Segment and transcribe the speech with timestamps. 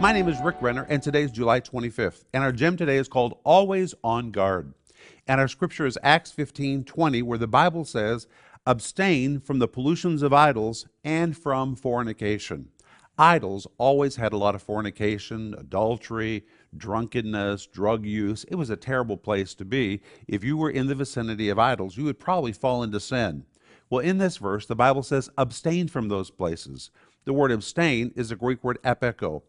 [0.00, 2.24] My name is Rick Renner, and today is July 25th.
[2.34, 4.74] And our gem today is called Always on Guard.
[5.26, 8.26] And our scripture is Acts 15 20, where the Bible says,
[8.66, 12.70] Abstain from the pollutions of idols and from fornication.
[13.16, 16.44] Idols always had a lot of fornication, adultery,
[16.76, 18.44] drunkenness, drug use.
[18.48, 20.00] It was a terrible place to be.
[20.26, 23.44] If you were in the vicinity of idols, you would probably fall into sin.
[23.88, 26.90] Well, in this verse, the Bible says, abstain from those places.
[27.24, 29.42] The word abstain is the Greek word apecho.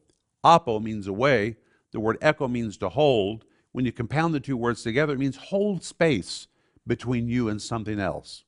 [0.46, 1.58] Apo means away.
[1.92, 3.46] The word echo means to hold.
[3.72, 6.48] When you compound the two words together, it means hold space
[6.86, 8.44] between you and something else.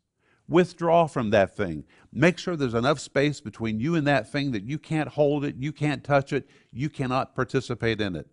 [0.48, 1.84] Withdraw from that thing.
[2.14, 5.56] Make sure there's enough space between you and that thing that you can't hold it,
[5.58, 8.28] you can't touch it, you cannot participate in it.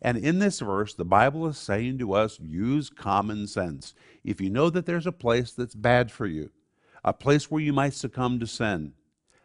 [0.00, 3.92] And in this verse, the Bible is saying to us use common sense.
[4.24, 6.50] If you know that there's a place that's bad for you,
[7.04, 8.94] a place where you might succumb to sin,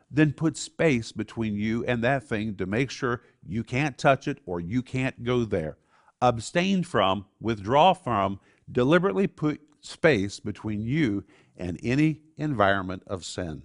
[0.09, 4.39] then put space between you and that thing to make sure you can't touch it
[4.45, 5.78] or you can't go there.
[6.22, 8.39] Abstain from, withdraw from,
[8.72, 11.23] deliberately put space between you
[11.58, 13.64] and any environment of sin.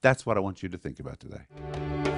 [0.00, 2.15] That's what I want you to think about today.